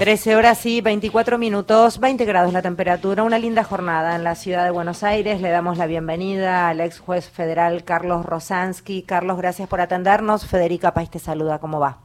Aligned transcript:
13 0.00 0.34
horas 0.34 0.64
y 0.64 0.80
24 0.80 1.36
minutos, 1.36 2.00
20 2.00 2.24
grados 2.24 2.54
la 2.54 2.62
temperatura, 2.62 3.22
una 3.22 3.38
linda 3.38 3.64
jornada 3.64 4.16
en 4.16 4.24
la 4.24 4.34
ciudad 4.34 4.64
de 4.64 4.70
Buenos 4.70 5.02
Aires. 5.02 5.42
Le 5.42 5.50
damos 5.50 5.76
la 5.76 5.84
bienvenida 5.84 6.70
al 6.70 6.80
ex 6.80 6.98
juez 6.98 7.28
federal 7.28 7.84
Carlos 7.84 8.24
Rosansky. 8.24 9.02
Carlos, 9.02 9.36
gracias 9.36 9.68
por 9.68 9.82
atendernos. 9.82 10.46
Federica 10.46 10.94
País 10.94 11.10
te 11.10 11.18
saluda, 11.18 11.58
¿cómo 11.58 11.80
va? 11.80 11.98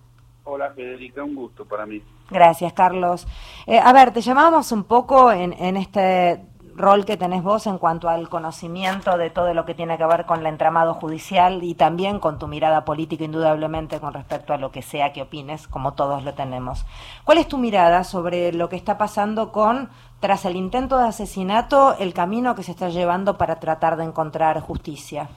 Hola 0.44 0.72
Federica, 0.72 1.24
un 1.24 1.36
gusto 1.36 1.64
para 1.64 1.86
mí. 1.86 2.04
Gracias, 2.30 2.74
Carlos. 2.74 3.26
Eh, 3.66 3.80
a 3.80 3.94
ver, 3.94 4.12
te 4.12 4.20
llamábamos 4.20 4.74
un 4.74 4.84
poco 4.84 5.32
en, 5.32 5.54
en 5.54 5.78
este 5.78 6.42
rol 6.76 7.06
que 7.06 7.16
tenés 7.16 7.42
vos 7.42 7.68
en 7.68 7.78
cuanto 7.78 8.10
al 8.10 8.28
conocimiento 8.28 9.18
de 9.18 9.30
todo 9.30 9.54
lo 9.54 9.66
que 9.66 9.74
tiene 9.74 9.98
que 9.98 10.06
ver 10.06 10.26
con 10.26 10.42
el 10.42 10.48
entramado 10.48 10.94
judicial 10.94 11.64
y 11.64 11.74
también 11.74 12.20
con 12.20 12.38
tu 12.38 12.48
mirada 12.48 12.84
política, 12.84 13.24
indudablemente, 13.24 14.00
con 14.00 14.14
respecto 14.14 14.54
a 14.54 14.58
lo 14.58 14.72
que 14.72 14.82
sea 14.82 15.14
que 15.14 15.22
opines, 15.22 15.68
como 15.68 15.94
todos 15.94 16.24
lo 16.24 16.34
tenemos. 16.34 16.86
¿Cuál 17.24 17.38
es 17.38 17.48
tu 17.48 17.58
mirada 17.58 18.04
sobre 18.04 18.52
lo 18.52 18.68
que 18.68 18.76
está 18.76 18.98
pasando 18.98 19.52
con, 19.52 19.90
tras 20.20 20.46
el 20.46 20.58
intento 20.58 20.98
de 20.98 21.08
asesinato, 21.08 21.96
el 21.98 22.14
camino 22.14 22.56
que 22.56 22.64
se 22.64 22.72
está 22.72 22.90
llevando 22.90 23.38
para 23.38 23.60
tratar 23.60 23.96
de 23.96 24.04
encontrar 24.04 24.60
justicia? 24.60 25.30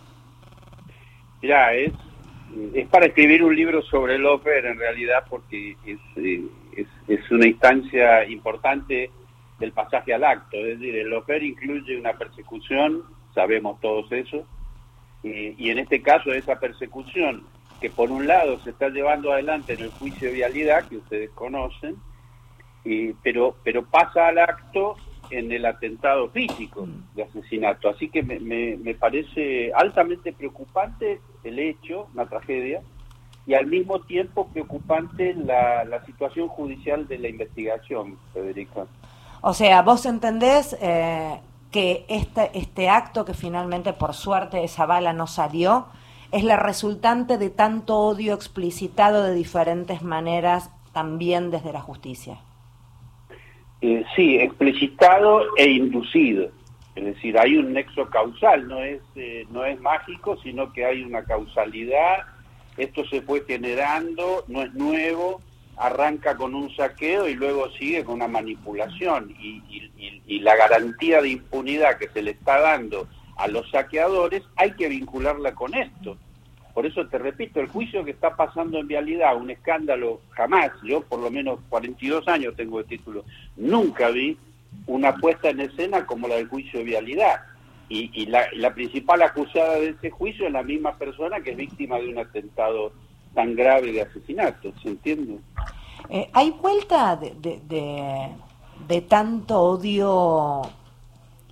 Mira, 1.40 1.72
es, 1.72 1.92
es 2.74 2.88
para 2.88 3.06
escribir 3.06 3.44
un 3.44 3.54
libro 3.54 3.80
sobre 3.82 4.18
López 4.18 4.64
en 4.64 4.76
realidad 4.76 5.24
porque 5.30 5.76
es, 5.86 6.00
eh, 6.16 6.42
es, 6.76 6.88
es 7.06 7.30
una 7.30 7.46
instancia 7.46 8.24
importante 8.24 9.12
del 9.58 9.72
pasaje 9.72 10.14
al 10.14 10.24
acto. 10.24 10.56
Es 10.56 10.78
decir, 10.78 10.96
el 10.96 11.08
lofer 11.08 11.42
incluye 11.42 11.98
una 11.98 12.14
persecución, 12.14 13.02
sabemos 13.34 13.80
todos 13.80 14.10
eso, 14.12 14.46
y, 15.22 15.70
en 15.70 15.78
este 15.78 16.00
caso 16.00 16.32
esa 16.32 16.60
persecución 16.60 17.42
que 17.80 17.90
por 17.90 18.10
un 18.10 18.26
lado 18.26 18.58
se 18.60 18.70
está 18.70 18.88
llevando 18.88 19.32
adelante 19.32 19.74
en 19.74 19.80
el 19.80 19.90
juicio 19.90 20.28
de 20.28 20.34
vialidad, 20.34 20.88
que 20.88 20.96
ustedes 20.96 21.30
conocen, 21.30 21.96
pero, 23.22 23.56
pero 23.62 23.84
pasa 23.84 24.28
al 24.28 24.38
acto 24.38 24.96
en 25.30 25.52
el 25.52 25.66
atentado 25.66 26.30
físico 26.30 26.88
de 27.14 27.24
asesinato. 27.24 27.88
Así 27.88 28.08
que 28.08 28.22
me, 28.22 28.38
me, 28.40 28.94
parece 28.94 29.72
altamente 29.74 30.32
preocupante 30.32 31.20
el 31.44 31.58
hecho, 31.58 32.08
una 32.14 32.26
tragedia, 32.26 32.80
y 33.46 33.54
al 33.54 33.66
mismo 33.66 34.00
tiempo 34.00 34.48
preocupante 34.48 35.34
la, 35.34 35.84
la 35.84 36.04
situación 36.04 36.48
judicial 36.48 37.06
de 37.06 37.18
la 37.18 37.28
investigación, 37.28 38.18
Federica. 38.32 38.86
O 39.40 39.54
sea, 39.54 39.82
vos 39.82 40.06
entendés 40.06 40.76
eh, 40.80 41.40
que 41.70 42.04
este, 42.08 42.50
este 42.54 42.88
acto 42.88 43.24
que 43.24 43.34
finalmente 43.34 43.92
por 43.92 44.14
suerte 44.14 44.64
esa 44.64 44.86
bala 44.86 45.12
no 45.12 45.26
salió, 45.26 45.86
es 46.32 46.44
la 46.44 46.56
resultante 46.56 47.38
de 47.38 47.50
tanto 47.50 47.96
odio 47.96 48.34
explicitado 48.34 49.22
de 49.22 49.34
diferentes 49.34 50.02
maneras 50.02 50.70
también 50.92 51.50
desde 51.50 51.72
la 51.72 51.80
justicia. 51.80 52.38
Eh, 53.80 54.04
sí, 54.16 54.36
explicitado 54.38 55.42
e 55.56 55.70
inducido. 55.70 56.50
Es 56.96 57.04
decir, 57.04 57.38
hay 57.38 57.56
un 57.56 57.72
nexo 57.72 58.06
causal, 58.06 58.66
no 58.66 58.82
es, 58.82 59.00
eh, 59.14 59.46
no 59.50 59.64
es 59.64 59.80
mágico, 59.80 60.36
sino 60.42 60.72
que 60.72 60.84
hay 60.84 61.02
una 61.02 61.22
causalidad. 61.22 62.24
Esto 62.76 63.04
se 63.06 63.22
fue 63.22 63.44
generando, 63.46 64.44
no 64.48 64.62
es 64.62 64.74
nuevo, 64.74 65.40
arranca 65.78 66.36
con 66.36 66.54
un 66.54 66.74
saqueo 66.74 67.28
y 67.28 67.34
luego 67.34 67.70
sigue 67.72 68.04
con 68.04 68.16
una 68.16 68.28
manipulación 68.28 69.30
y, 69.40 69.62
la 70.40 70.54
garantía 70.54 71.20
de 71.20 71.30
impunidad 71.30 71.98
que 71.98 72.08
se 72.08 72.22
le 72.22 72.30
está 72.30 72.60
dando 72.60 73.08
a 73.36 73.48
los 73.48 73.68
saqueadores 73.70 74.42
hay 74.56 74.70
que 74.72 74.88
vincularla 74.88 75.54
con 75.54 75.74
esto. 75.74 76.16
Por 76.72 76.86
eso 76.86 77.06
te 77.08 77.18
repito, 77.18 77.60
el 77.60 77.66
juicio 77.66 78.04
que 78.04 78.12
está 78.12 78.36
pasando 78.36 78.78
en 78.78 78.86
vialidad, 78.86 79.36
un 79.36 79.50
escándalo 79.50 80.20
jamás, 80.30 80.70
yo 80.84 81.02
por 81.02 81.18
lo 81.18 81.30
menos 81.30 81.58
42 81.68 82.28
años 82.28 82.54
tengo 82.56 82.78
de 82.78 82.84
título, 82.84 83.24
nunca 83.56 84.10
vi 84.10 84.38
una 84.86 85.16
puesta 85.16 85.50
en 85.50 85.60
escena 85.60 86.06
como 86.06 86.28
la 86.28 86.36
del 86.36 86.48
juicio 86.48 86.78
de 86.78 86.84
vialidad. 86.84 87.40
Y, 87.90 88.26
la, 88.26 88.46
la 88.52 88.74
principal 88.74 89.22
acusada 89.22 89.80
de 89.80 89.88
ese 89.88 90.10
juicio 90.10 90.46
es 90.46 90.52
la 90.52 90.62
misma 90.62 90.96
persona 90.96 91.40
que 91.40 91.50
es 91.50 91.56
víctima 91.56 91.98
de 91.98 92.08
un 92.10 92.18
atentado 92.18 92.92
tan 93.34 93.54
grave 93.54 93.92
de 93.92 94.02
asesinato, 94.02 94.72
¿se 94.82 94.88
entiende? 94.88 95.38
Eh, 96.08 96.28
¿Hay 96.32 96.50
vuelta 96.50 97.16
de, 97.16 97.60
de, 98.88 99.00
tanto 99.02 99.60
odio 99.60 100.62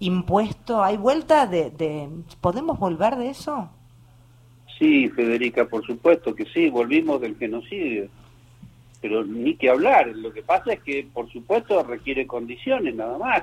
impuesto? 0.00 0.82
¿Hay 0.82 0.96
vuelta 0.96 1.46
de, 1.46 2.08
¿Podemos 2.40 2.78
volver 2.78 3.16
de 3.16 3.30
eso? 3.30 3.68
Sí, 4.78 5.08
Federica, 5.08 5.66
por 5.66 5.84
supuesto 5.86 6.34
que 6.34 6.44
sí, 6.46 6.68
volvimos 6.68 7.20
del 7.20 7.36
genocidio. 7.36 8.08
Pero 9.00 9.24
ni 9.24 9.54
que 9.56 9.70
hablar, 9.70 10.08
lo 10.08 10.32
que 10.32 10.42
pasa 10.42 10.72
es 10.72 10.80
que, 10.80 11.06
por 11.12 11.30
supuesto, 11.30 11.82
requiere 11.82 12.26
condiciones, 12.26 12.94
nada 12.94 13.18
más. 13.18 13.42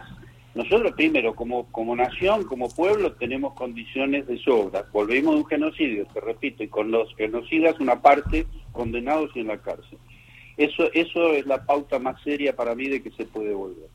Nosotros 0.56 0.92
primero, 0.94 1.36
como, 1.36 1.66
como 1.72 1.96
nación, 1.96 2.44
como 2.44 2.70
pueblo, 2.70 3.14
tenemos 3.14 3.54
condiciones 3.54 4.28
de 4.28 4.38
sobra. 4.38 4.86
Volvimos 4.94 5.34
de 5.34 5.42
un 5.42 5.48
genocidio, 5.48 6.06
te 6.14 6.22
repito, 6.22 6.64
y 6.64 6.68
con 6.68 6.92
los 6.92 7.14
genocidas 7.16 7.80
una 7.80 8.02
parte 8.02 8.46
condenados 8.72 9.32
y 9.36 9.40
en 9.40 9.48
la 9.48 9.58
cárcel. 9.58 9.98
Eso, 10.58 10.92
eso 10.94 11.34
es 11.34 11.48
la 11.48 11.66
pauta 11.66 11.98
más 11.98 12.22
seria 12.22 12.56
para 12.56 12.76
mí 12.76 12.88
de 12.88 13.02
que 13.02 13.10
se 13.12 13.26
puede 13.26 13.54
volver. 13.54 13.90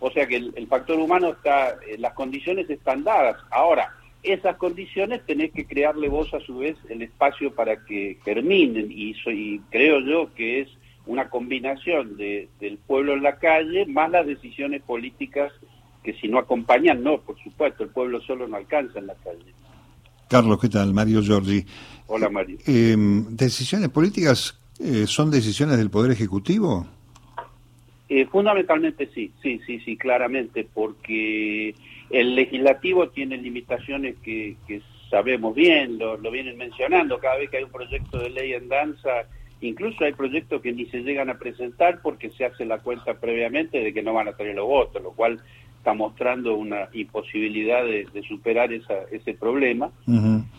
O 0.00 0.10
sea 0.10 0.26
que 0.26 0.36
el, 0.36 0.66
factor 0.66 0.98
humano 0.98 1.28
está, 1.28 1.76
eh, 1.86 1.96
las 1.98 2.14
condiciones 2.14 2.68
están 2.68 3.04
dadas. 3.04 3.36
Ahora, 3.52 3.94
esas 4.24 4.56
condiciones 4.56 5.24
tenés 5.24 5.52
que 5.52 5.66
crearle 5.66 6.08
vos 6.08 6.34
a 6.34 6.40
su 6.40 6.58
vez 6.58 6.76
el 6.88 7.02
espacio 7.02 7.54
para 7.54 7.84
que 7.84 8.18
terminen 8.24 8.90
y, 8.90 9.14
y 9.26 9.58
creo 9.70 10.00
yo 10.00 10.34
que 10.34 10.62
es 10.62 10.68
una 11.06 11.28
combinación 11.28 12.16
de, 12.16 12.48
del 12.58 12.78
pueblo 12.78 13.14
en 13.14 13.22
la 13.22 13.38
calle 13.38 13.86
más 13.86 14.10
las 14.10 14.26
decisiones 14.26 14.82
políticas 14.82 15.52
que 16.02 16.14
si 16.14 16.28
no 16.28 16.38
acompañan, 16.38 17.02
no, 17.02 17.20
por 17.20 17.38
supuesto, 17.42 17.84
el 17.84 17.90
pueblo 17.90 18.20
solo 18.20 18.46
no 18.48 18.56
alcanza 18.56 18.98
en 18.98 19.06
la 19.06 19.14
calle. 19.14 19.52
Carlos, 20.28 20.58
¿qué 20.60 20.68
tal? 20.68 20.94
Mario 20.94 21.20
Giorgi. 21.20 21.64
Hola, 22.06 22.28
Mario. 22.28 22.58
Eh, 22.66 22.96
¿Decisiones 22.96 23.90
políticas 23.90 24.58
eh, 24.80 25.06
son 25.06 25.30
decisiones 25.30 25.78
del 25.78 25.90
Poder 25.90 26.10
Ejecutivo? 26.10 26.86
Eh, 28.08 28.26
fundamentalmente 28.26 29.08
sí, 29.14 29.32
sí, 29.42 29.60
sí, 29.66 29.80
sí, 29.80 29.96
claramente, 29.96 30.66
porque 30.72 31.74
el 32.10 32.34
legislativo 32.34 33.08
tiene 33.08 33.38
limitaciones 33.38 34.16
que, 34.22 34.56
sabemos 35.08 35.54
bien, 35.54 35.98
lo, 35.98 36.16
lo, 36.18 36.30
vienen 36.30 36.56
mencionando, 36.58 37.18
cada 37.18 37.38
vez 37.38 37.48
que 37.50 37.58
hay 37.58 37.64
un 37.64 37.70
proyecto 37.70 38.18
de 38.18 38.30
ley 38.30 38.54
en 38.54 38.68
danza, 38.68 39.10
incluso 39.60 40.04
hay 40.04 40.12
proyectos 40.12 40.60
que 40.60 40.72
ni 40.72 40.86
se 40.86 41.00
llegan 41.00 41.30
a 41.30 41.38
presentar 41.38 42.00
porque 42.02 42.30
se 42.30 42.44
hace 42.44 42.64
la 42.64 42.78
cuenta 42.78 43.14
previamente 43.14 43.78
de 43.78 43.94
que 43.94 44.02
no 44.02 44.12
van 44.12 44.28
a 44.28 44.32
tener 44.32 44.56
los 44.56 44.66
votos, 44.66 45.02
lo 45.02 45.12
cual 45.12 45.40
está 45.82 45.94
mostrando 45.94 46.54
una 46.54 46.88
imposibilidad 46.92 47.84
de, 47.84 48.06
superar 48.28 48.72
ese 48.72 49.34
problema, 49.34 49.90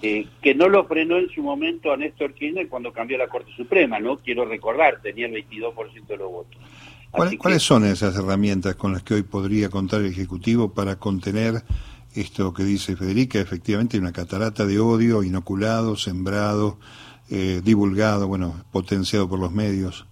eh, 0.02 0.28
que 0.42 0.54
no 0.54 0.68
lo 0.68 0.84
frenó 0.84 1.18
en 1.18 1.30
su 1.30 1.42
momento 1.42 1.94
a 1.94 1.98
Néstor 1.98 2.34
Kirchner 2.34 2.68
cuando 2.68 2.92
cambió 2.92 3.18
la 3.18 3.30
Corte 3.30 3.50
Suprema, 3.56 4.00
¿no? 4.00 4.18
Quiero 4.18 4.44
recordar, 4.44 5.00
tenía 5.02 5.28
el 5.28 5.34
22% 5.48 6.08
de 6.08 6.18
los 6.18 6.30
votos. 6.30 6.62
¿Cuáles 7.38 7.64
son 7.64 7.86
esas 7.86 8.18
herramientas 8.18 8.76
con 8.76 8.92
las 8.92 9.04
que 9.04 9.14
hoy 9.14 9.24
podría 9.24 9.70
contar 9.70 10.02
el 10.02 10.08
Ejecutivo 10.08 10.74
para 10.74 10.98
contener 10.98 11.64
esto 12.14 12.54
que 12.54 12.66
dice 12.66 12.98
Federica? 12.98 13.40
Efectivamente, 13.40 13.98
una 13.98 14.12
catarata 14.12 14.66
de 14.66 14.80
odio 14.80 15.24
inoculado, 15.24 15.96
sembrado, 15.96 16.80
eh, 17.30 17.62
divulgado, 17.64 18.28
bueno, 18.28 18.66
potenciado 18.74 19.30
por 19.30 19.40
los 19.40 19.54
medios. 19.54 20.06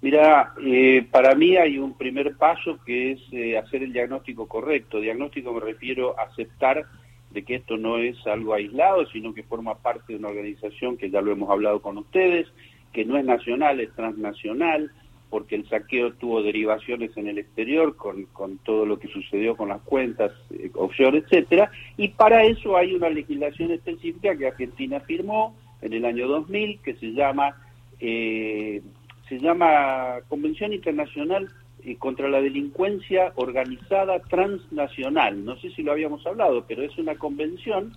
Mira, 0.00 0.54
eh, 0.64 1.06
para 1.10 1.34
mí 1.34 1.56
hay 1.56 1.78
un 1.78 1.94
primer 1.94 2.36
paso 2.36 2.78
que 2.86 3.12
es 3.12 3.20
eh, 3.32 3.58
hacer 3.58 3.82
el 3.82 3.92
diagnóstico 3.92 4.46
correcto. 4.46 5.00
Diagnóstico 5.00 5.52
me 5.52 5.60
refiero 5.60 6.18
a 6.18 6.24
aceptar 6.24 6.86
de 7.30 7.42
que 7.42 7.56
esto 7.56 7.76
no 7.76 7.98
es 7.98 8.16
algo 8.26 8.54
aislado, 8.54 9.06
sino 9.06 9.34
que 9.34 9.42
forma 9.42 9.74
parte 9.74 10.12
de 10.12 10.18
una 10.18 10.28
organización 10.28 10.96
que 10.96 11.10
ya 11.10 11.20
lo 11.20 11.32
hemos 11.32 11.50
hablado 11.50 11.82
con 11.82 11.98
ustedes, 11.98 12.46
que 12.92 13.04
no 13.04 13.18
es 13.18 13.24
nacional, 13.24 13.80
es 13.80 13.92
transnacional, 13.94 14.92
porque 15.30 15.56
el 15.56 15.68
saqueo 15.68 16.12
tuvo 16.14 16.42
derivaciones 16.42 17.14
en 17.16 17.28
el 17.28 17.38
exterior 17.38 17.96
con, 17.96 18.24
con 18.26 18.58
todo 18.58 18.86
lo 18.86 18.98
que 18.98 19.08
sucedió 19.08 19.56
con 19.56 19.68
las 19.68 19.82
cuentas 19.82 20.32
eh, 20.50 20.70
offshore, 20.74 21.18
etcétera, 21.18 21.70
y 21.96 22.08
para 22.08 22.44
eso 22.44 22.76
hay 22.76 22.94
una 22.94 23.10
legislación 23.10 23.72
específica 23.72 24.36
que 24.36 24.46
Argentina 24.46 25.00
firmó 25.00 25.54
en 25.82 25.92
el 25.92 26.04
año 26.04 26.28
2000 26.28 26.80
que 26.80 26.94
se 26.94 27.12
llama 27.12 27.56
eh, 28.00 28.80
se 29.28 29.38
llama 29.38 30.20
Convención 30.28 30.72
Internacional 30.72 31.48
eh, 31.84 31.96
contra 31.96 32.28
la 32.28 32.40
Delincuencia 32.40 33.32
Organizada 33.36 34.18
Transnacional. 34.20 35.44
No 35.44 35.56
sé 35.56 35.70
si 35.70 35.82
lo 35.82 35.92
habíamos 35.92 36.26
hablado, 36.26 36.64
pero 36.66 36.82
es 36.82 36.96
una 36.98 37.14
convención 37.16 37.96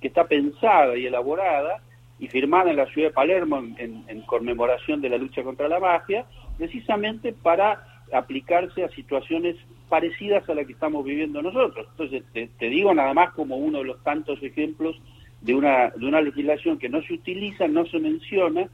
que 0.00 0.08
está 0.08 0.26
pensada 0.26 0.96
y 0.96 1.06
elaborada 1.06 1.82
y 2.18 2.28
firmada 2.28 2.70
en 2.70 2.76
la 2.76 2.86
ciudad 2.86 3.08
de 3.08 3.14
Palermo 3.14 3.62
en, 3.76 4.20
conmemoración 4.22 5.00
de 5.00 5.08
la 5.08 5.18
lucha 5.18 5.42
contra 5.42 5.68
la 5.68 5.78
mafia, 5.78 6.26
precisamente 6.56 7.32
para 7.32 8.02
aplicarse 8.12 8.84
a 8.84 8.88
situaciones 8.90 9.56
parecidas 9.88 10.48
a 10.48 10.54
la 10.54 10.64
que 10.64 10.72
estamos 10.72 11.04
viviendo 11.04 11.42
nosotros. 11.42 11.86
Entonces, 11.90 12.24
te, 12.32 12.48
te, 12.58 12.68
digo 12.68 12.92
nada 12.94 13.14
más 13.14 13.32
como 13.34 13.56
uno 13.56 13.78
de 13.78 13.84
los 13.84 14.02
tantos 14.02 14.42
ejemplos 14.42 15.00
de 15.40 15.54
una, 15.54 15.90
de 15.90 16.06
una 16.06 16.20
legislación 16.20 16.78
que 16.78 16.88
no 16.88 17.02
se 17.02 17.14
utiliza, 17.14 17.68
no 17.68 17.86
se 17.86 17.98
menciona, 17.98 18.68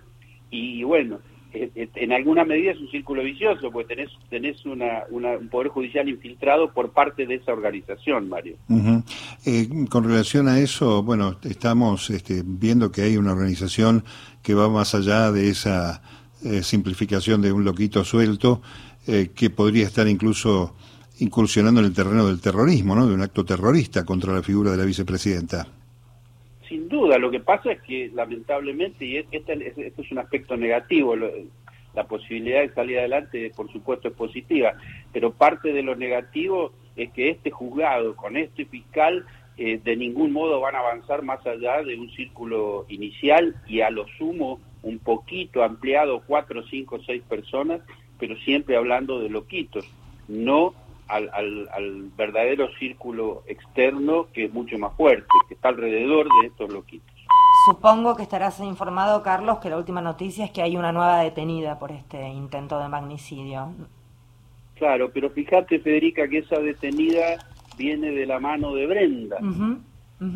y 0.50 0.82
bueno, 0.84 1.18
en 1.54 2.12
alguna 2.12 2.44
medida 2.44 2.72
es 2.72 2.80
un 2.80 2.90
círculo 2.90 3.22
vicioso, 3.22 3.70
porque 3.70 3.94
tenés, 3.94 4.10
tenés 4.28 4.64
una, 4.66 5.04
un 5.10 5.48
poder 5.48 5.68
judicial 5.68 6.08
infiltrado 6.08 6.72
por 6.72 6.90
parte 6.90 7.26
de 7.26 7.36
esa 7.36 7.52
organización, 7.52 8.28
Mario. 8.28 8.56
Eh, 9.44 9.68
con 9.88 10.04
relación 10.04 10.48
a 10.48 10.58
eso, 10.58 11.02
bueno, 11.02 11.36
estamos 11.44 12.10
este, 12.10 12.42
viendo 12.44 12.90
que 12.90 13.02
hay 13.02 13.16
una 13.16 13.32
organización 13.32 14.04
que 14.42 14.54
va 14.54 14.68
más 14.68 14.94
allá 14.94 15.30
de 15.30 15.48
esa 15.48 16.02
eh, 16.44 16.62
simplificación 16.62 17.40
de 17.40 17.52
un 17.52 17.64
loquito 17.64 18.04
suelto, 18.04 18.60
eh, 19.06 19.30
que 19.34 19.50
podría 19.50 19.86
estar 19.86 20.08
incluso 20.08 20.74
incursionando 21.18 21.80
en 21.80 21.86
el 21.86 21.92
terreno 21.92 22.26
del 22.26 22.40
terrorismo, 22.40 22.94
¿no? 22.94 23.06
De 23.06 23.14
un 23.14 23.22
acto 23.22 23.44
terrorista 23.44 24.04
contra 24.04 24.32
la 24.32 24.42
figura 24.42 24.72
de 24.72 24.78
la 24.78 24.84
vicepresidenta. 24.84 25.68
Sin 26.74 26.88
duda, 26.88 27.18
lo 27.18 27.30
que 27.30 27.38
pasa 27.38 27.70
es 27.70 27.82
que 27.82 28.10
lamentablemente, 28.12 29.04
y 29.04 29.18
este, 29.18 29.92
es 29.96 30.10
un 30.10 30.18
aspecto 30.18 30.56
negativo, 30.56 31.14
la 31.14 32.08
posibilidad 32.08 32.62
de 32.62 32.74
salir 32.74 32.98
adelante 32.98 33.52
por 33.54 33.70
supuesto 33.70 34.08
es 34.08 34.14
positiva, 34.14 34.72
pero 35.12 35.32
parte 35.32 35.72
de 35.72 35.84
lo 35.84 35.94
negativo 35.94 36.72
es 36.96 37.12
que 37.12 37.30
este 37.30 37.52
juzgado 37.52 38.16
con 38.16 38.36
este 38.36 38.64
fiscal 38.64 39.24
eh, 39.56 39.80
de 39.84 39.94
ningún 39.94 40.32
modo 40.32 40.58
van 40.58 40.74
a 40.74 40.80
avanzar 40.80 41.22
más 41.22 41.46
allá 41.46 41.80
de 41.84 41.96
un 41.96 42.10
círculo 42.10 42.86
inicial 42.88 43.54
y 43.68 43.80
a 43.80 43.90
lo 43.90 44.08
sumo 44.18 44.58
un 44.82 44.98
poquito 44.98 45.62
ampliado, 45.62 46.24
cuatro, 46.26 46.64
cinco, 46.64 46.98
seis 47.06 47.22
personas, 47.22 47.82
pero 48.18 48.34
siempre 48.38 48.76
hablando 48.76 49.20
de 49.20 49.28
loquitos, 49.28 49.88
no 50.26 50.74
al, 51.08 51.30
al, 51.32 52.10
verdadero 52.16 52.68
círculo 52.78 53.42
externo 53.46 54.28
que 54.32 54.46
es 54.46 54.52
mucho 54.52 54.78
más 54.78 54.94
fuerte, 54.96 55.26
que 55.48 55.54
está 55.54 55.68
alrededor 55.68 56.26
de 56.40 56.48
estos 56.48 56.72
loquitos. 56.72 57.14
Supongo 57.66 58.16
que 58.16 58.22
estarás 58.22 58.60
informado, 58.60 59.22
Carlos, 59.22 59.58
que 59.58 59.70
la 59.70 59.78
última 59.78 60.00
noticia 60.00 60.44
es 60.44 60.50
que 60.50 60.62
hay 60.62 60.76
una 60.76 60.92
nueva 60.92 61.20
detenida 61.20 61.78
por 61.78 61.92
este 61.92 62.28
intento 62.28 62.78
de 62.78 62.88
magnicidio. 62.88 63.72
Claro, 64.74 65.10
pero 65.12 65.30
fíjate, 65.30 65.78
Federica, 65.78 66.28
que 66.28 66.38
esa 66.38 66.58
detenida 66.58 67.38
viene 67.78 68.10
de 68.10 68.26
la 68.26 68.40
mano 68.40 68.74
de 68.74 68.86
Brenda. 68.86 69.38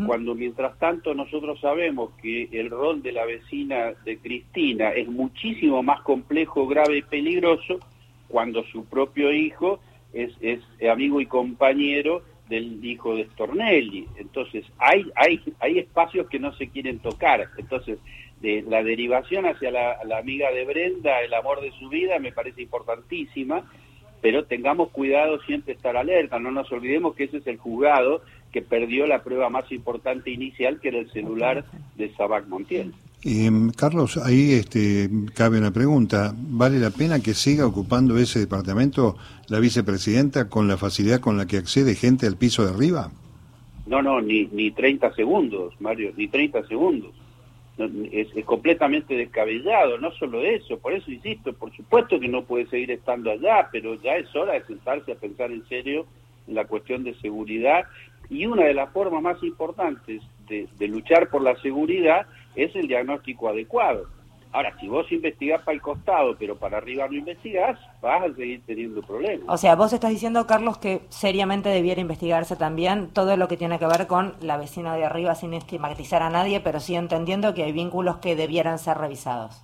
Cuando 0.07 0.35
mientras 0.35 0.79
tanto 0.79 1.15
nosotros 1.15 1.61
sabemos 1.61 2.11
que 2.21 2.49
el 2.53 2.69
rol 2.69 3.01
de 3.03 3.13
la 3.13 3.25
vecina 3.25 3.95
de 4.05 4.19
Cristina 4.19 4.91
es 4.91 5.09
muchísimo 5.09 5.83
más 5.83 6.03
complejo, 6.03 6.67
grave 6.67 6.99
y 6.99 7.03
peligroso, 7.03 7.79
cuando 8.29 8.65
su 8.65 8.85
propio 8.85 9.33
hijo 9.33 9.81
es, 10.23 10.33
es 10.41 10.61
amigo 10.89 11.21
y 11.21 11.27
compañero 11.27 12.23
del 12.49 12.85
hijo 12.85 13.15
de 13.15 13.25
Stornelli. 13.27 14.07
Entonces, 14.17 14.65
hay, 14.79 15.11
hay, 15.15 15.41
hay 15.61 15.79
espacios 15.79 16.29
que 16.29 16.39
no 16.39 16.53
se 16.55 16.69
quieren 16.69 16.99
tocar. 16.99 17.49
Entonces, 17.59 17.99
de 18.41 18.63
la 18.63 18.83
derivación 18.83 19.47
hacia 19.47 19.71
la, 19.71 19.99
la, 20.05 20.19
amiga 20.19 20.51
de 20.51 20.65
Brenda, 20.65 21.21
el 21.21 21.35
amor 21.35 21.61
de 21.61 21.73
su 21.73 21.89
vida, 21.89 22.19
me 22.19 22.33
parece 22.33 22.63
importantísima, 22.63 23.65
pero 24.21 24.45
tengamos 24.45 24.91
cuidado 24.91 25.41
siempre 25.43 25.75
estar 25.75 25.97
alerta, 25.97 26.39
no 26.39 26.51
nos 26.51 26.71
olvidemos 26.73 27.15
que 27.15 27.25
ese 27.25 27.39
es 27.39 27.47
el 27.47 27.57
juzgado 27.57 28.23
que 28.53 28.63
perdió 28.63 29.07
la 29.07 29.23
prueba 29.23 29.51
más 29.51 29.71
importante 29.71 30.31
inicial, 30.31 30.81
que 30.81 30.89
era 30.89 30.99
el 30.99 31.11
celular 31.11 31.65
de 31.97 32.15
Sabac 32.15 32.47
Montiel. 32.47 32.95
Eh, 33.25 33.51
Carlos, 33.77 34.17
ahí 34.17 34.53
este, 34.53 35.11
cabe 35.35 35.59
una 35.59 35.73
pregunta. 35.73 36.33
¿Vale 36.37 36.79
la 36.79 36.91
pena 36.91 37.21
que 37.21 37.35
siga 37.35 37.67
ocupando 37.67 38.17
ese 38.17 38.39
departamento 38.39 39.17
la 39.49 39.59
vicepresidenta 39.59 40.49
con 40.49 40.69
la 40.69 40.77
facilidad 40.77 41.21
con 41.21 41.37
la 41.37 41.47
que 41.47 41.57
accede 41.57 41.95
gente 41.95 42.27
al 42.27 42.37
piso 42.37 42.65
de 42.65 42.73
arriba? 42.73 43.11
No, 43.87 44.03
no, 44.03 44.21
ni, 44.21 44.47
ni 44.53 44.71
30 44.71 45.15
segundos, 45.15 45.75
Mario, 45.81 46.13
ni 46.17 46.29
30 46.29 46.67
segundos. 46.69 47.11
es, 48.13 48.29
completamente 48.45 49.17
descabellado, 49.17 49.99
no 49.99 50.13
solo 50.13 50.45
eso, 50.45 50.79
por 50.79 50.93
eso 50.93 51.11
insisto, 51.11 51.53
por 51.55 51.75
supuesto 51.75 52.21
que 52.21 52.29
no 52.29 52.45
puede 52.45 52.67
seguir 52.67 52.91
estando 52.91 53.31
allá, 53.31 53.69
pero 53.73 53.95
ya 53.95 54.17
es 54.17 54.35
hora 54.37 54.53
de 54.53 54.65
sentarse 54.65 55.13
a 55.13 55.17
pensar 55.17 55.51
en 55.51 55.67
serio 55.69 56.07
en 56.47 56.55
la 56.55 56.67
cuestión 56.67 57.03
de 57.03 57.15
seguridad 57.15 57.85
y 58.31 58.47
una 58.47 58.65
de 58.65 58.75
las 58.75 58.91
formas 58.93 59.23
más 59.23 59.43
importantes 59.43 60.23
de, 60.49 60.89
luchar 60.89 61.29
por 61.29 61.43
la 61.43 61.57
seguridad 61.57 62.27
es 62.65 62.75
el 62.75 62.89
diagnóstico 62.89 63.49
adecuado. 63.49 64.07
Ahora, 64.51 64.75
si 64.81 64.89
vos 64.89 65.11
investigás 65.13 65.63
para 65.63 65.75
el 65.75 65.83
costado, 65.83 66.35
pero 66.39 66.57
para 66.57 66.79
arriba 66.79 67.07
no 67.07 67.15
investigás, 67.15 67.79
vas 68.01 68.23
a 68.23 68.35
seguir 68.35 68.63
teniendo 68.67 69.03
problemas. 69.03 69.47
O 69.47 69.59
sea, 69.59 69.77
vos 69.77 69.93
estás 69.93 70.11
diciendo, 70.11 70.47
Carlos, 70.47 70.79
que 70.79 71.03
seriamente 71.11 71.69
debiera 71.69 72.01
investigarse 72.01 72.57
también 72.57 73.09
todo 73.13 73.37
lo 73.37 73.47
que 73.47 73.59
tiene 73.59 73.79
que 73.79 73.87
ver 73.87 74.07
con 74.07 74.35
la 74.41 74.57
vecina 74.57 74.97
de 74.97 75.05
arriba, 75.05 75.35
sin 75.35 75.53
estigmatizar 75.53 76.23
a 76.23 76.31
nadie, 76.31 76.61
pero 76.61 76.81
sí 76.81 76.95
entendiendo 76.95 77.53
que 77.53 77.65
hay 77.65 77.73
vínculos 77.73 78.17
que 78.19 78.37
debieran 78.37 78.79
ser 78.79 78.97
revisados. 78.97 79.63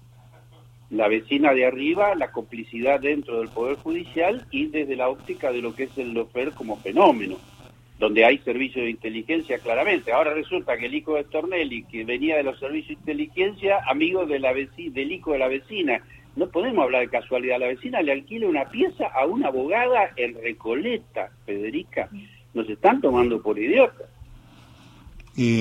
La 0.91 1.08
vecina 1.08 1.55
de 1.55 1.67
arriba, 1.67 2.14
la 2.14 2.31
complicidad 2.31 3.00
dentro 3.00 3.38
del 3.38 3.49
Poder 3.49 3.76
Judicial 3.79 4.46
y 4.50 4.67
desde 4.67 4.96
la 4.96 5.08
óptica 5.08 5.50
de 5.50 5.62
lo 5.62 5.75
que 5.75 5.85
es 5.85 5.96
el 5.96 6.12
LOFER 6.12 6.52
como 6.52 6.76
fenómeno 6.76 7.37
donde 8.05 8.27
hay 8.27 8.37
servicios 8.41 8.85
de 8.85 8.91
inteligencia 8.91 9.59
claramente. 9.61 10.12
Ahora 10.12 10.35
resulta 10.35 10.77
que 10.77 10.85
el 10.85 10.95
hijo 10.95 11.15
de 11.15 11.25
Stornelli, 11.25 11.85
que 11.85 12.05
venía 12.05 12.37
de 12.37 12.43
los 12.43 12.59
servicios 12.59 12.89
de 13.03 13.12
inteligencia, 13.12 13.79
amigo 13.89 14.27
de 14.27 14.41
la 14.41 14.53
del 14.53 15.11
hijo 15.11 15.33
de 15.33 15.39
la 15.39 15.49
vecina. 15.49 16.03
No 16.37 16.47
podemos 16.51 16.85
hablar 16.85 17.01
de 17.01 17.09
casualidad. 17.09 17.59
La 17.59 17.69
vecina 17.69 18.03
le 18.03 18.12
alquila 18.12 18.47
una 18.47 18.67
pieza 18.67 19.06
a 19.06 19.25
una 19.25 19.49
abogada 19.49 20.11
en 20.17 20.35
Recoleta, 20.35 21.31
Federica. 21.47 22.11
Nos 22.53 22.69
están 22.69 23.01
tomando 23.01 23.41
por 23.41 23.59
idiotas. 23.59 24.06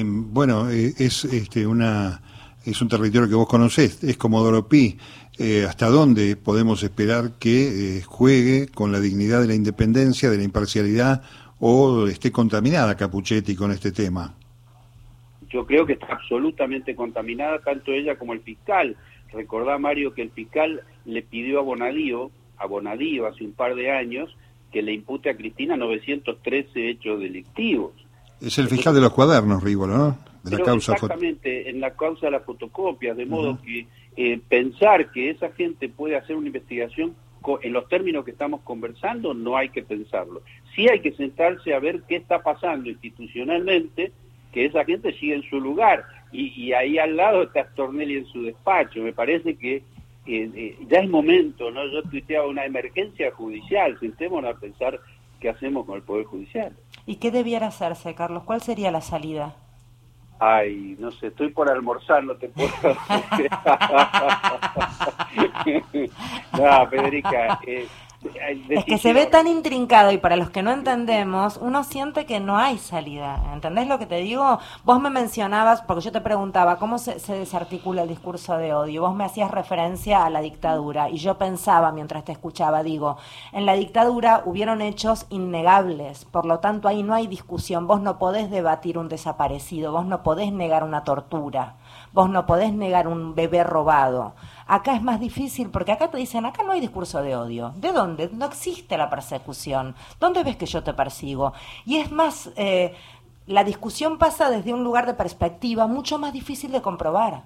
bueno, 0.04 0.70
eh, 0.70 0.92
es 0.98 1.24
este 1.24 1.66
una 1.66 2.22
es 2.66 2.82
un 2.82 2.90
territorio 2.90 3.30
que 3.30 3.36
vos 3.36 3.48
conocés, 3.48 4.04
es 4.04 4.18
como 4.18 4.44
Doropí. 4.44 4.98
Eh, 5.38 5.66
¿Hasta 5.68 5.88
dónde 5.88 6.36
podemos 6.36 6.84
esperar 6.84 7.32
que 7.40 8.00
eh, 8.00 8.02
juegue 8.04 8.68
con 8.68 8.92
la 8.92 9.00
dignidad 9.00 9.40
de 9.40 9.48
la 9.48 9.56
independencia, 9.56 10.30
de 10.30 10.38
la 10.38 10.44
imparcialidad 10.44 11.24
o 11.66 12.08
esté 12.08 12.30
contaminada 12.30 12.98
Capuchetti 12.98 13.56
con 13.56 13.72
este 13.72 13.94
tema. 13.94 14.36
Yo 15.50 15.66
creo 15.66 15.86
que 15.86 15.94
está 15.94 16.08
absolutamente 16.08 16.94
contaminada 16.94 17.60
tanto 17.60 17.94
ella 17.94 18.18
como 18.18 18.34
el 18.34 18.42
fiscal. 18.42 18.98
Recordá, 19.32 19.78
Mario, 19.78 20.14
que 20.14 20.24
el 20.24 20.32
fiscal 20.32 20.82
le 21.06 21.22
pidió 21.22 21.60
a 21.60 21.62
Bonadío, 21.62 22.32
a 22.58 22.66
Bonadío 22.66 23.28
hace 23.28 23.46
un 23.46 23.54
par 23.54 23.76
de 23.76 23.92
años, 23.92 24.36
que 24.74 24.82
le 24.82 24.92
impute 24.92 25.30
a 25.30 25.38
Cristina 25.38 25.78
913 25.78 26.90
hechos 26.90 27.22
delictivos. 27.22 27.94
Es 28.42 28.58
el 28.58 28.68
fiscal 28.68 28.94
de 28.94 29.00
los 29.00 29.14
cuadernos, 29.14 29.64
Rívolo, 29.64 29.98
¿no? 29.98 30.18
De 30.44 30.58
la 30.58 30.66
causa 30.66 30.96
exactamente, 30.96 31.70
en 31.70 31.80
la 31.80 31.92
causa 31.92 32.26
de 32.26 32.32
las 32.34 32.44
fotocopias, 32.44 33.16
de 33.16 33.26
modo 33.26 33.58
que 33.62 33.88
eh, 34.18 34.42
pensar 34.50 35.14
que 35.14 35.30
esa 35.30 35.50
gente 35.54 35.88
puede 35.88 36.18
hacer 36.18 36.36
una 36.36 36.48
investigación 36.48 37.16
en 37.62 37.74
los 37.74 37.88
términos 37.88 38.26
que 38.26 38.32
estamos 38.32 38.62
conversando, 38.62 39.34
no 39.34 39.58
hay 39.58 39.70
que 39.70 39.84
pensarlo. 39.84 40.42
Sí 40.76 40.88
hay 40.90 41.00
que 41.02 41.12
sentarse 41.14 41.74
a 41.74 41.80
ver 41.80 42.04
qué 42.08 42.18
está 42.18 42.42
pasando 42.42 42.90
institucionalmente, 42.90 44.12
que 44.52 44.66
esa 44.66 44.86
gente 44.86 45.14
sigue 45.14 45.36
en 45.36 45.44
su 45.44 45.60
lugar. 45.60 46.06
Y, 46.32 46.74
ahí 46.74 46.98
al 46.98 47.16
lado 47.16 47.44
está 47.44 47.66
Stornelli 47.72 48.18
en 48.18 48.26
su 48.26 48.44
despacho. 48.44 49.02
Me 49.02 49.14
parece 49.14 49.56
que 49.56 49.76
eh, 49.76 49.84
eh, 50.26 50.78
ya 50.88 51.00
es 51.00 51.10
momento, 51.10 51.70
¿no? 51.70 51.86
Yo 51.88 52.02
tuiteaba 52.04 52.48
una 52.48 52.66
emergencia 52.66 53.32
judicial. 53.32 54.00
Sentémonos 54.00 54.56
a 54.56 54.60
pensar 54.60 55.00
qué 55.40 55.50
hacemos 55.50 55.86
con 55.86 55.98
el 55.98 56.02
Poder 56.02 56.26
Judicial. 56.26 56.76
¿Y 57.06 57.18
qué 57.18 57.30
debiera 57.30 57.68
hacerse, 57.68 58.16
Carlos? 58.16 58.44
¿Cuál 58.44 58.62
sería 58.62 58.90
la 58.90 59.02
salida? 59.02 59.56
Ay, 60.40 60.96
no 61.00 61.12
sé, 61.12 61.28
estoy 61.28 61.50
por 61.50 61.70
almorzar, 61.70 62.24
no 62.24 62.36
te 62.36 62.50
puedo 62.50 62.70
no, 66.58 66.90
Federica, 66.90 67.60
eh, 67.66 67.88
es 68.70 68.86
que 68.86 68.98
se 68.98 69.14
ve 69.14 69.26
tan 69.26 69.48
intrincado 69.48 70.12
y 70.12 70.18
para 70.18 70.36
los 70.36 70.50
que 70.50 70.64
no 70.64 70.72
entendemos, 70.72 71.58
uno 71.58 71.84
siente 71.84 72.26
que 72.26 72.40
no 72.40 72.58
hay 72.58 72.78
salida. 72.78 73.42
¿Entendés 73.54 73.88
lo 73.88 74.00
que 74.00 74.06
te 74.06 74.18
digo? 74.18 74.60
Vos 74.84 75.02
me 75.02 75.10
mencionabas, 75.10 75.82
porque 75.82 76.04
yo 76.04 76.12
te 76.12 76.22
preguntaba, 76.22 76.78
¿cómo 76.78 76.98
se, 76.98 77.20
se, 77.20 77.34
desarticula 77.34 78.04
el 78.04 78.10
discurso 78.10 78.58
de 78.58 78.74
odio? 78.74 79.02
Vos 79.02 79.16
me 79.16 79.26
hacías 79.26 79.52
referencia 79.52 80.26
a 80.26 80.30
la 80.30 80.42
dictadura 80.42 81.10
y 81.10 81.18
yo 81.18 81.38
pensaba 81.38 81.92
mientras 81.92 82.24
te 82.24 82.32
escuchaba, 82.32 82.84
digo, 82.84 83.18
en 83.52 83.66
la 83.66 83.74
dictadura 83.74 84.44
hubieron 84.46 84.82
hechos 84.82 85.26
innegables, 85.30 86.26
por 86.26 86.46
lo 86.46 86.60
tanto 86.60 86.88
ahí 86.88 87.04
no 87.04 87.14
hay 87.14 87.28
discusión, 87.28 87.88
vos 87.88 88.02
no 88.02 88.20
podés 88.20 88.50
debatir 88.50 88.98
un 88.98 89.10
desaparecido, 89.10 89.92
vos 89.92 90.06
no 90.06 90.24
podés 90.24 90.52
negar 90.52 90.84
una 90.84 91.04
tortura, 91.04 91.76
vos 92.14 92.30
no 92.30 92.46
podés 92.46 92.74
negar 92.74 93.08
un 93.08 93.36
bebé 93.36 93.64
robado. 93.64 94.36
Acá 94.68 94.96
es 94.96 95.02
más 95.02 95.20
difícil 95.20 95.70
porque 95.70 95.92
acá 95.92 96.10
te 96.10 96.18
dicen, 96.18 96.46
acá 96.46 96.64
no 96.64 96.72
hay 96.72 96.80
discurso 96.80 97.22
de 97.22 97.36
odio. 97.36 97.74
¿De 97.76 97.92
dónde? 97.92 98.30
No 98.32 98.46
existe 98.46 98.98
la 98.98 99.10
persecución. 99.10 99.96
¿Dónde 100.20 100.44
ves 100.44 100.56
que 100.56 100.66
yo 100.66 100.84
te 100.84 100.94
persigo? 100.94 101.54
Y 101.86 101.98
es 101.98 102.12
más, 102.12 102.54
eh, 102.56 102.94
la 103.48 103.64
discusión 103.64 104.18
pasa 104.18 104.50
desde 104.50 104.74
un 104.74 104.84
lugar 104.84 105.06
de 105.06 105.16
perspectiva 105.16 105.88
mucho 105.88 106.20
más 106.20 106.32
difícil 106.32 106.72
de 106.72 106.82
comprobar. 106.82 107.42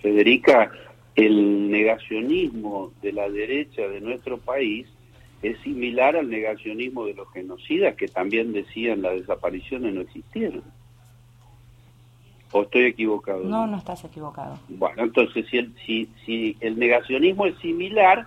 Federica, 0.00 0.72
el 1.14 1.70
negacionismo 1.70 2.90
de 3.02 3.12
la 3.12 3.28
derecha 3.28 3.82
de 3.82 4.00
nuestro 4.00 4.38
país 4.38 4.88
es 5.42 5.58
similar 5.60 6.16
al 6.16 6.30
negacionismo 6.30 7.04
de 7.04 7.14
los 7.14 7.30
genocidas 7.32 7.96
que 7.96 8.08
también 8.08 8.52
decían 8.52 9.02
las 9.02 9.14
desapariciones 9.14 9.92
no 9.92 10.00
existieron. 10.00 10.62
¿O 12.52 12.62
estoy 12.62 12.84
equivocado? 12.84 13.42
No, 13.44 13.66
no 13.66 13.78
estás 13.78 14.04
equivocado. 14.04 14.58
Bueno, 14.68 15.02
entonces 15.02 15.46
si 15.50 15.58
el, 15.58 15.74
si, 15.86 16.08
si 16.24 16.56
el 16.60 16.78
negacionismo 16.78 17.46
es 17.46 17.56
similar, 17.58 18.26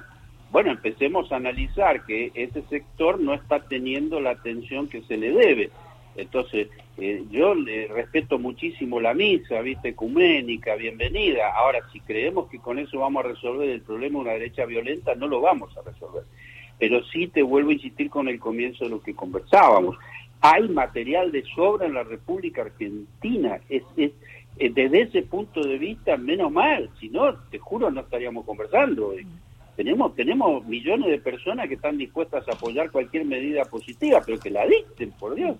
bueno, 0.51 0.71
empecemos 0.71 1.31
a 1.31 1.35
analizar 1.35 2.05
que 2.05 2.31
ese 2.33 2.63
sector 2.63 3.19
no 3.19 3.33
está 3.33 3.59
teniendo 3.59 4.19
la 4.19 4.31
atención 4.31 4.87
que 4.87 5.01
se 5.03 5.17
le 5.17 5.31
debe. 5.31 5.69
Entonces, 6.15 6.69
eh, 6.97 7.25
yo 7.29 7.53
le 7.53 7.87
respeto 7.87 8.39
muchísimo 8.39 9.01
la 9.01 9.13
misa, 9.13 9.59
viste, 9.61 9.89
ecuménica, 9.89 10.75
bienvenida. 10.75 11.53
Ahora, 11.55 11.81
si 11.91 11.99
creemos 11.99 12.49
que 12.49 12.59
con 12.59 12.79
eso 12.79 12.99
vamos 12.99 13.25
a 13.25 13.27
resolver 13.27 13.69
el 13.69 13.81
problema 13.81 14.19
de 14.19 14.21
una 14.21 14.31
derecha 14.31 14.65
violenta, 14.65 15.13
no 15.15 15.27
lo 15.27 15.41
vamos 15.41 15.75
a 15.77 15.81
resolver. 15.81 16.23
Pero 16.79 17.03
sí 17.05 17.27
te 17.27 17.43
vuelvo 17.43 17.71
a 17.71 17.73
insistir 17.73 18.09
con 18.09 18.29
el 18.29 18.39
comienzo 18.39 18.85
de 18.85 18.91
lo 18.91 19.01
que 19.01 19.13
conversábamos. 19.13 19.97
Hay 20.53 20.69
material 20.69 21.31
de 21.31 21.43
sobra 21.55 21.87
en 21.87 21.93
la 21.93 22.03
República 22.03 22.61
Argentina. 22.61 23.59
Es, 23.69 23.83
es, 23.97 24.11
eh, 24.57 24.69
desde 24.69 25.01
ese 25.01 25.21
punto 25.23 25.61
de 25.61 25.77
vista, 25.77 26.17
menos 26.17 26.51
mal. 26.51 26.89
Si 26.99 27.09
no, 27.09 27.33
te 27.49 27.59
juro, 27.59 27.89
no 27.89 28.01
estaríamos 28.01 28.45
conversando 28.45 29.07
hoy. 29.07 29.25
Tenemos, 29.75 30.15
tenemos 30.15 30.65
millones 30.65 31.09
de 31.09 31.19
personas 31.19 31.67
que 31.67 31.73
están 31.73 31.97
dispuestas 31.97 32.47
a 32.47 32.53
apoyar 32.53 32.91
cualquier 32.91 33.25
medida 33.25 33.65
positiva, 33.65 34.21
pero 34.25 34.39
que 34.39 34.49
la 34.49 34.65
dicten, 34.65 35.11
por 35.11 35.35
Dios. 35.35 35.57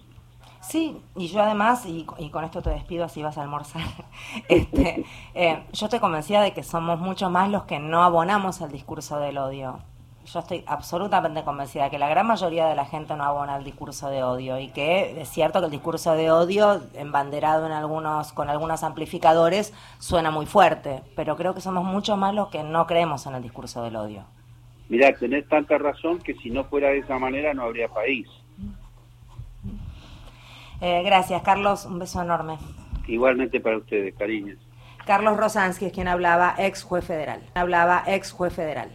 Sí, 0.62 0.98
y 1.16 1.28
yo 1.28 1.42
además, 1.42 1.86
y, 1.86 2.06
con 2.32 2.44
esto 2.44 2.62
te 2.62 2.72
despido 2.72 3.04
así 3.04 3.22
vas 3.22 3.38
a 3.38 3.44
almorzar, 3.44 3.84
este, 4.50 5.06
eh, 5.36 5.64
yo 5.74 5.86
estoy 5.86 6.00
convencida 6.00 6.42
de 6.42 6.54
que 6.54 6.64
somos 6.64 7.00
mucho 7.00 7.30
más 7.30 7.52
los 7.52 7.64
que 7.66 7.80
no 7.80 8.04
abonamos 8.04 8.62
al 8.62 8.72
discurso 8.72 9.20
del 9.20 9.38
odio. 9.38 9.80
Yo 10.26 10.40
estoy 10.40 10.64
absolutamente 10.66 11.44
convencida 11.44 11.90
que 11.92 12.00
la 12.00 12.10
gran 12.10 12.26
mayoría 12.26 12.66
de 12.66 12.76
la 12.76 12.86
gente 12.86 13.16
no 13.16 13.24
abona 13.24 13.56
al 13.56 13.64
discurso 13.64 14.10
de 14.10 14.24
odio 14.24 14.60
y 14.60 14.70
que 14.70 15.22
es 15.22 15.30
cierto 15.30 15.60
que 15.60 15.66
el 15.66 15.72
discurso 15.72 16.16
de 16.16 16.32
odio, 16.32 16.82
embanderado 16.96 17.68
en 17.68 17.72
algunos, 17.72 18.34
con 18.34 18.50
algunos 18.50 18.84
amplificadores, 18.84 19.72
suena 20.00 20.32
muy 20.32 20.48
fuerte, 20.48 21.02
pero 21.16 21.38
creo 21.38 21.54
que 21.54 21.62
somos 21.62 21.86
mucho 21.86 22.18
más 22.18 22.34
los 22.34 22.48
que 22.48 22.64
no 22.64 22.88
creemos 22.88 23.28
en 23.28 23.36
el 23.36 23.44
discurso 23.44 23.84
del 23.84 23.96
odio. 23.98 24.26
Mira, 24.90 25.14
tenés 25.14 25.48
tanta 25.48 25.78
razón 25.78 26.20
que 26.20 26.34
si 26.36 26.50
no 26.50 26.64
fuera 26.64 26.90
de 26.90 27.00
esa 27.00 27.20
manera 27.20 27.54
no 27.54 27.64
habría 27.64 27.88
país. 27.88 28.28
Eh, 30.82 31.04
gracias, 31.04 31.42
Carlos. 31.44 31.86
Un 31.86 32.00
beso 32.00 32.22
enorme. 32.22 32.58
Igualmente 33.08 33.60
para 33.60 33.78
ustedes, 33.78 34.16
cariños. 34.16 34.58
Carlos 35.06 35.38
Rosansky 35.38 35.86
es 35.86 35.94
quien 35.94 36.08
hablaba, 36.08 36.56
ex 36.58 36.84
juez 36.84 37.06
federal. 37.06 37.42
Hablaba 37.54 38.04
ex 38.08 38.32
juez 38.32 38.54
federal. 38.54 38.90